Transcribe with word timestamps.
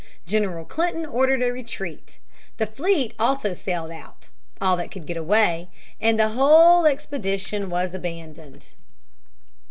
General 0.25 0.65
Clinton 0.65 1.05
ordered 1.05 1.43
a 1.43 1.53
retreat. 1.53 2.17
The 2.57 2.65
fleet 2.65 3.13
also 3.19 3.53
sailed 3.53 3.91
out 3.91 4.29
all 4.59 4.75
that 4.77 4.89
could 4.89 5.05
get 5.05 5.15
away 5.15 5.69
and 6.01 6.17
the 6.19 6.29
whole 6.29 6.87
expedition 6.87 7.69
was 7.69 7.93
abandoned. 7.93 8.73